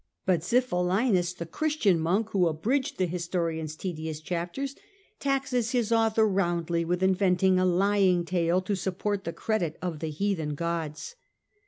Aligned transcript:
But 0.25 0.39
Xiphilinus, 0.39 1.35
the 1.35 1.45
Christian 1.45 1.99
monk 1.99 2.29
who 2.31 2.47
abridged 2.47 2.97
the 2.97 3.05
historian's 3.05 3.75
tedious 3.75 4.19
chapters, 4.19 4.73
taxes 5.19 5.73
his 5.73 5.91
author 5.91 6.27
roundly 6.27 6.83
with 6.83 7.03
inventing 7.03 7.59
a 7.59 7.65
lying 7.67 8.25
tale 8.25 8.63
to 8.63 8.75
support 8.75 9.25
the 9.25 9.31
credit 9.33 9.77
of 9.79 9.99
the 9.99 10.09
heathen 10.09 10.55
gods. 10.55 11.13